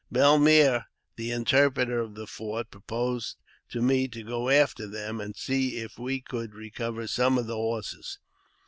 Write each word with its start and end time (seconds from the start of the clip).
Bellemaire, 0.11 0.87
the 1.15 1.29
interpreter 1.29 1.99
of 1.99 2.15
the 2.15 2.25
fort, 2.25 2.71
proposed 2.71 3.37
to 3.69 3.83
me 3.83 4.07
to 4.07 4.23
go 4.23 4.49
after 4.49 4.87
them, 4.87 5.21
and 5.21 5.35
see 5.35 5.77
if 5.77 5.99
we 5.99 6.21
could 6.21 6.55
recover 6.55 7.05
some 7.05 7.37
of 7.37 7.45
the 7.45 7.53
horses. 7.53 8.17